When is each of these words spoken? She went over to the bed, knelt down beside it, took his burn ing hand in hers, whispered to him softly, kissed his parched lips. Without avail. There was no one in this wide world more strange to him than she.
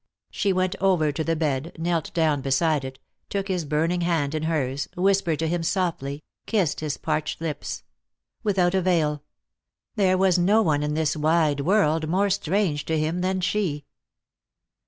She 0.31 0.51
went 0.51 0.75
over 0.81 1.11
to 1.11 1.23
the 1.23 1.35
bed, 1.35 1.73
knelt 1.77 2.11
down 2.15 2.41
beside 2.41 2.83
it, 2.83 2.97
took 3.29 3.49
his 3.49 3.65
burn 3.65 3.91
ing 3.91 4.01
hand 4.01 4.33
in 4.33 4.41
hers, 4.41 4.89
whispered 4.97 5.37
to 5.37 5.47
him 5.47 5.61
softly, 5.61 6.23
kissed 6.47 6.79
his 6.79 6.97
parched 6.97 7.39
lips. 7.39 7.83
Without 8.41 8.73
avail. 8.73 9.21
There 9.97 10.17
was 10.17 10.39
no 10.39 10.63
one 10.63 10.81
in 10.81 10.95
this 10.95 11.15
wide 11.15 11.59
world 11.59 12.09
more 12.09 12.31
strange 12.31 12.83
to 12.85 12.97
him 12.97 13.21
than 13.21 13.41
she. 13.41 13.85